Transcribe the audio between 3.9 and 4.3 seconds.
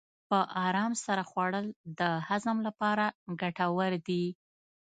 دي.